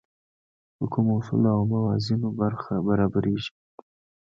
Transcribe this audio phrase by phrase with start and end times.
[0.75, 2.27] په کومو اصولو او موازینو
[2.87, 3.51] برابرېږي.